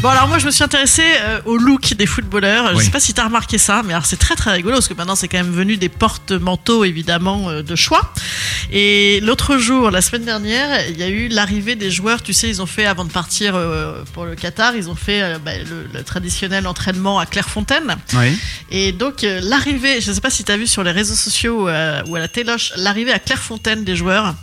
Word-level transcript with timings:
Bon 0.00 0.10
alors 0.10 0.28
moi 0.28 0.38
je 0.38 0.46
me 0.46 0.52
suis 0.52 0.62
intéressée 0.62 1.02
euh, 1.22 1.40
au 1.44 1.56
look 1.56 1.94
des 1.94 2.06
footballeurs. 2.06 2.68
Je 2.70 2.76
Oui. 2.76 2.84
sais 2.84 2.90
pas 2.92 3.00
si 3.00 3.14
t'as 3.14 3.24
remarqué 3.24 3.58
ça, 3.58 3.82
mais 3.84 3.92
alors 3.94 4.06
c'est 4.06 4.16
très 4.16 4.36
très 4.36 4.52
rigolo 4.52 4.74
parce 4.76 4.86
que 4.86 4.94
maintenant 4.94 5.16
c'est 5.16 5.26
quand 5.26 5.38
même 5.38 5.50
venu 5.52 5.76
des 5.76 5.88
porte-manteaux 5.88 6.84
évidemment 6.84 7.48
euh, 7.50 7.62
de 7.62 7.74
choix. 7.74 8.12
Et 8.70 9.18
l'autre 9.22 9.58
jour, 9.58 9.90
la 9.90 10.00
semaine 10.00 10.24
dernière, 10.24 10.86
il 10.88 10.98
y 10.98 11.02
a 11.02 11.08
eu 11.08 11.26
l'arrivée 11.28 11.74
des 11.74 11.90
joueurs. 11.90 12.22
Tu 12.22 12.32
sais, 12.32 12.48
ils 12.48 12.62
ont 12.62 12.66
fait 12.66 12.84
avant 12.86 13.04
de 13.06 13.10
partir 13.10 13.54
euh, 13.56 14.04
pour 14.12 14.24
le 14.24 14.36
Qatar, 14.36 14.76
ils 14.76 14.88
ont 14.88 14.94
fait 14.94 15.20
euh, 15.22 15.38
bah, 15.44 15.52
le, 15.58 15.88
le 15.92 16.04
traditionnel 16.04 16.68
entraînement 16.68 17.18
à 17.18 17.26
Clairefontaine. 17.26 17.96
Oui. 18.14 18.38
Et 18.70 18.92
donc 18.92 19.24
euh, 19.24 19.40
l'arrivée, 19.42 20.00
je 20.00 20.12
sais 20.12 20.20
pas 20.20 20.30
si 20.30 20.44
t'as 20.44 20.56
vu 20.56 20.68
sur 20.68 20.84
les 20.84 20.92
réseaux 20.92 21.16
sociaux 21.16 21.68
euh, 21.68 22.02
ou 22.06 22.14
à 22.14 22.20
la 22.20 22.28
téloche, 22.28 22.72
l'arrivée 22.76 23.12
à 23.12 23.18
Clairefontaine 23.18 23.82
des 23.82 23.96
joueurs. 23.96 24.34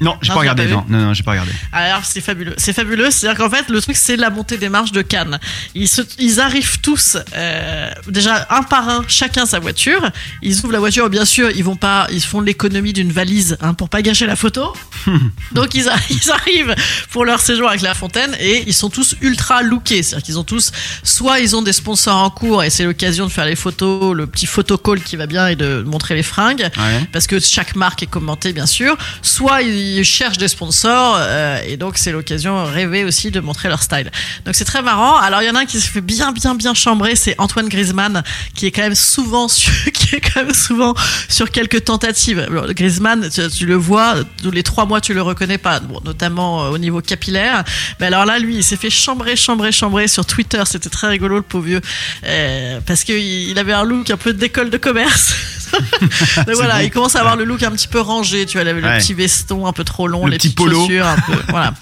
Non, 0.00 0.16
j'ai 0.20 0.28
pas 0.32 0.40
regardé. 0.40 0.64
pas 0.64 0.70
Non, 0.70 0.84
non, 0.88 0.98
non, 1.06 1.14
j'ai 1.14 1.22
pas 1.22 1.30
regardé. 1.32 1.52
Alors 1.72 2.04
c'est 2.04 2.20
fabuleux, 2.20 2.54
c'est 2.58 2.72
fabuleux. 2.72 3.10
C'est-à-dire 3.10 3.38
qu'en 3.38 3.50
fait 3.50 3.68
le 3.70 3.80
truc 3.80 3.96
c'est 3.96 4.16
la 4.16 4.30
montée 4.30 4.58
des 4.58 4.68
marches 4.68 4.92
de 4.92 5.02
Cannes. 5.02 5.38
Ils, 5.74 5.88
se, 5.88 6.02
ils 6.18 6.38
arrivent 6.40 6.80
tous 6.80 7.16
euh, 7.34 7.90
déjà 8.08 8.46
un 8.50 8.62
par 8.62 8.88
un, 8.88 9.04
chacun 9.08 9.46
sa 9.46 9.58
voiture. 9.58 10.10
Ils 10.42 10.58
ouvrent 10.60 10.72
la 10.72 10.78
voiture, 10.80 11.08
bien 11.08 11.24
sûr, 11.24 11.50
ils 11.50 11.64
vont 11.64 11.76
pas, 11.76 12.06
ils 12.10 12.22
font 12.22 12.40
l'économie 12.40 12.92
d'une 12.92 13.12
valise 13.12 13.56
hein, 13.60 13.72
pour 13.74 13.88
pas 13.88 14.02
gâcher 14.02 14.26
la 14.26 14.36
photo. 14.36 14.72
Donc 15.52 15.74
ils, 15.74 15.88
a- 15.88 15.96
ils 16.10 16.30
arrivent 16.30 16.74
pour 17.10 17.24
leur 17.24 17.40
séjour 17.40 17.68
avec 17.68 17.80
la 17.82 17.94
fontaine 17.94 18.36
et 18.40 18.64
ils 18.66 18.74
sont 18.74 18.90
tous 18.90 19.14
ultra 19.22 19.62
lookés. 19.62 20.02
C'est-à-dire 20.02 20.24
qu'ils 20.26 20.38
ont 20.38 20.44
tous, 20.44 20.72
soit 21.02 21.40
ils 21.40 21.56
ont 21.56 21.62
des 21.62 21.72
sponsors 21.72 22.16
en 22.16 22.30
cours 22.30 22.62
et 22.64 22.70
c'est 22.70 22.84
l'occasion 22.84 23.26
de 23.26 23.32
faire 23.32 23.46
les 23.46 23.56
photos, 23.56 24.14
le 24.14 24.26
petit 24.26 24.46
photocall 24.46 25.00
qui 25.00 25.16
va 25.16 25.26
bien 25.26 25.48
et 25.48 25.56
de 25.56 25.82
montrer 25.86 26.14
les 26.14 26.22
fringues 26.22 26.68
Ouais. 26.76 27.06
parce 27.12 27.26
que 27.26 27.38
chaque 27.40 27.74
marque 27.76 28.02
est 28.02 28.06
commentée 28.06 28.52
bien 28.52 28.66
sûr, 28.66 28.96
soit 29.22 29.62
ils 29.62 29.85
cherchent 30.04 30.38
des 30.38 30.48
sponsors 30.48 31.16
euh, 31.18 31.58
et 31.66 31.76
donc 31.76 31.98
c'est 31.98 32.12
l'occasion 32.12 32.64
rêvée 32.64 33.04
aussi 33.04 33.30
de 33.30 33.40
montrer 33.40 33.68
leur 33.68 33.82
style. 33.82 34.10
Donc 34.44 34.54
c'est 34.54 34.64
très 34.64 34.82
marrant. 34.82 35.16
Alors 35.16 35.42
il 35.42 35.46
y 35.46 35.50
en 35.50 35.54
a 35.54 35.60
un 35.60 35.66
qui 35.66 35.80
se 35.80 35.88
fait 35.88 36.00
bien 36.00 36.32
bien 36.32 36.54
bien 36.54 36.74
chambrer, 36.74 37.16
c'est 37.16 37.34
Antoine 37.38 37.68
Griezmann 37.68 38.22
qui 38.54 38.66
est 38.66 38.70
quand 38.70 38.82
même 38.82 38.94
souvent 38.94 39.48
sur, 39.56 39.72
qui 39.92 40.16
est 40.16 40.20
quand 40.20 40.44
même 40.44 40.54
souvent 40.54 40.94
sur 41.28 41.50
quelques 41.50 41.84
tentatives. 41.84 42.38
Alors, 42.38 42.72
Griezmann, 42.72 43.28
tu, 43.30 43.48
tu 43.48 43.66
le 43.66 43.74
vois 43.74 44.14
tous 44.42 44.50
les 44.50 44.62
trois 44.62 44.86
mois 44.86 45.00
tu 45.00 45.14
le 45.14 45.22
reconnais 45.22 45.58
pas, 45.58 45.80
bon, 45.80 46.00
notamment 46.04 46.64
euh, 46.64 46.70
au 46.70 46.78
niveau 46.78 47.00
capillaire. 47.00 47.64
Mais 48.00 48.06
alors 48.06 48.26
là 48.26 48.38
lui 48.38 48.56
il 48.56 48.64
s'est 48.64 48.76
fait 48.76 48.90
chambrer 48.90 49.36
chambrer 49.36 49.72
chambrer 49.72 50.08
sur 50.08 50.26
Twitter, 50.26 50.62
c'était 50.66 50.90
très 50.90 51.08
rigolo 51.08 51.36
le 51.36 51.42
pauvre 51.42 51.66
vieux 51.66 51.80
euh, 52.24 52.80
parce 52.86 53.02
que 53.02 53.12
il 53.12 53.56
il 53.56 53.60
avait 53.60 53.72
un 53.72 53.84
look 53.84 54.10
un 54.10 54.18
peu 54.18 54.34
d'école 54.34 54.70
de 54.70 54.76
commerce. 54.76 55.34
Donc 56.46 56.54
voilà, 56.56 56.76
bon. 56.78 56.84
il 56.84 56.90
commence 56.90 57.16
à 57.16 57.20
avoir 57.20 57.36
le 57.36 57.44
look 57.44 57.62
un 57.62 57.70
petit 57.72 57.88
peu 57.88 58.00
rangé, 58.00 58.46
tu 58.46 58.58
vois, 58.58 58.64
le 58.64 58.76
Ouais. 58.82 58.98
petit 58.98 59.14
veston 59.14 59.66
un 59.66 59.72
peu 59.72 59.84
trop 59.84 60.06
long, 60.08 60.24
Le 60.26 60.32
les 60.32 60.38
petit 60.38 60.48
petites 60.48 60.58
polo. 60.58 60.80
chaussures 60.82 61.06
un 61.06 61.16
peu, 61.16 61.32
voilà. 61.48 61.72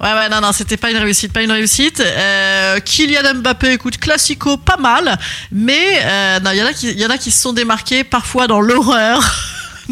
Ouais 0.00 0.12
ouais, 0.12 0.28
non 0.28 0.40
non, 0.40 0.52
c'était 0.52 0.76
pas 0.76 0.90
une 0.90 0.96
réussite, 0.98 1.32
pas 1.32 1.42
une 1.42 1.52
réussite. 1.52 2.00
Euh, 2.00 2.80
Kylian 2.80 3.34
Mbappé, 3.36 3.72
écoute, 3.72 3.98
classico, 3.98 4.56
pas 4.56 4.76
mal, 4.76 5.18
mais 5.52 6.00
euh, 6.04 6.40
non, 6.40 6.50
il 6.52 6.58
y 6.58 6.62
en 6.62 6.66
a 6.66 6.72
qui 6.72 6.88
il 6.90 6.98
y 6.98 7.06
en 7.06 7.10
a 7.10 7.18
qui 7.18 7.30
se 7.30 7.40
sont 7.40 7.52
démarqués 7.52 8.04
parfois 8.04 8.46
dans 8.46 8.60
l'horreur. 8.60 9.22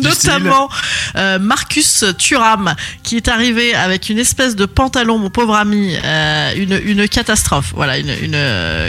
Notamment 0.03 0.69
euh, 1.17 1.39
Marcus 1.39 2.05
Thuram 2.19 2.75
qui 3.03 3.17
est 3.17 3.29
arrivé 3.29 3.75
avec 3.75 4.09
une 4.09 4.19
espèce 4.19 4.57
de 4.57 4.67
pantalon, 4.67 5.19
mon 5.19 5.31
pauvre 5.31 5.55
ami, 5.57 5.97
euh, 6.05 6.53
une, 6.57 6.81
une 6.85 7.09
catastrophe. 7.09 7.73
Voilà, 7.75 7.99
une, 7.99 8.11
une, 8.23 8.35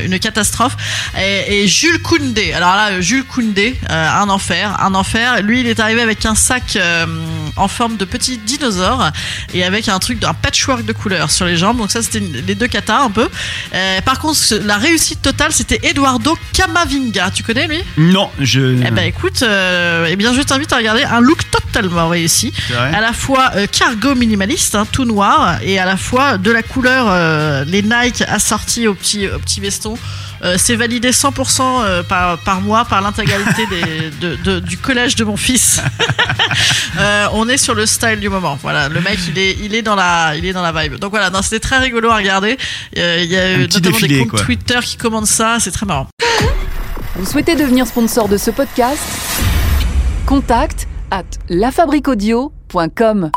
une 0.05 0.19
catastrophe. 0.19 0.75
Et, 1.17 1.61
et 1.63 1.67
Jules 1.67 2.01
Koundé, 2.01 2.53
alors 2.53 2.75
là, 2.75 3.01
Jules 3.01 3.25
Koundé, 3.25 3.75
euh, 3.89 4.09
un 4.21 4.29
enfer, 4.29 4.77
un 4.81 4.93
enfer. 4.95 5.41
Lui, 5.41 5.61
il 5.61 5.67
est 5.67 5.79
arrivé 5.79 6.01
avec 6.01 6.25
un 6.25 6.35
sac 6.35 6.77
en 7.55 7.67
forme 7.67 7.97
de 7.97 8.05
petit 8.05 8.37
dinosaure 8.37 9.09
et 9.53 9.63
avec 9.63 9.87
un 9.89 9.99
truc, 9.99 10.23
un 10.23 10.33
patchwork 10.33 10.85
de 10.85 10.93
couleurs 10.93 11.31
sur 11.31 11.45
les 11.45 11.57
jambes. 11.57 11.77
Donc 11.77 11.91
ça, 11.91 12.01
c'était 12.01 12.19
les 12.19 12.55
deux 12.55 12.67
katas 12.67 12.99
un 13.01 13.11
peu. 13.11 13.27
Par 14.05 14.19
contre, 14.19 14.39
la 14.65 14.77
réussite 14.77 15.21
totale, 15.21 15.51
c'était 15.51 15.79
Eduardo 15.83 16.37
Camavinga. 16.53 17.31
Tu 17.31 17.43
connais 17.43 17.67
lui? 17.67 17.83
Non, 17.97 18.29
je. 18.39 18.59
eh 18.85 18.91
ben 18.91 19.05
écoute, 19.05 19.43
eh 19.43 20.15
bien 20.15 20.33
je 20.33 20.41
t'invite 20.41 20.71
à 20.73 20.77
regarder 20.77 20.98
un 21.05 21.19
look 21.21 21.39
totalement 21.51 22.07
réussi, 22.09 22.51
à 22.75 22.99
la 23.01 23.13
fois 23.13 23.51
euh, 23.55 23.67
cargo 23.67 24.15
minimaliste, 24.15 24.75
hein, 24.75 24.85
tout 24.91 25.05
noir, 25.05 25.57
et 25.63 25.79
à 25.79 25.85
la 25.85 25.97
fois 25.97 26.37
de 26.37 26.51
la 26.51 26.63
couleur 26.63 27.05
euh, 27.09 27.63
les 27.65 27.81
Nike 27.83 28.23
assortis 28.27 28.87
au 28.87 28.93
petit 28.93 29.27
au 29.27 29.39
petit 29.39 29.59
veston. 29.59 29.97
Euh, 30.41 30.55
c'est 30.57 30.77
validé 30.77 31.11
100% 31.11 31.61
euh, 31.83 32.01
par, 32.01 32.37
par 32.37 32.61
mois 32.61 32.85
par 32.85 33.01
l'intégralité 33.01 33.65
des- 33.67 34.09
de, 34.21 34.35
de- 34.37 34.59
du 34.61 34.77
collège 34.77 35.15
de 35.15 35.23
mon 35.25 35.35
fils. 35.37 35.81
Euh, 36.99 37.27
on 37.33 37.47
est 37.47 37.57
sur 37.57 37.75
le 37.75 37.85
style 37.85 38.19
du 38.19 38.27
moment. 38.29 38.57
Voilà, 38.61 38.89
le 38.89 38.99
mec 38.99 39.19
il 39.29 39.37
est 39.37 39.55
il 39.61 39.75
est 39.75 39.81
dans 39.83 39.95
la 39.95 40.35
il 40.35 40.45
est 40.45 40.51
dans 40.53 40.61
la 40.63 40.71
vibe. 40.71 40.95
Donc 40.95 41.11
voilà, 41.11 41.29
c'était 41.41 41.59
très 41.59 41.77
rigolo 41.77 42.09
à 42.09 42.17
regarder. 42.17 42.57
Euh, 42.97 43.19
Il 43.23 43.29
y 43.31 43.37
a 43.37 43.41
euh, 43.41 43.67
notamment 43.71 43.99
des 43.99 44.19
comptes 44.19 44.29
quoi. 44.29 44.41
Twitter 44.41 44.79
qui 44.81 44.97
commandent 44.97 45.27
ça, 45.27 45.57
c'est 45.59 45.71
très 45.71 45.85
marrant. 45.85 46.07
Vous 47.15 47.25
souhaitez 47.25 47.55
devenir 47.55 47.85
sponsor 47.87 48.27
de 48.27 48.37
ce 48.37 48.51
podcast? 48.51 48.99
Contact 50.25 50.87
à 51.11 51.23
lafabriquaudio.com. 51.49 53.31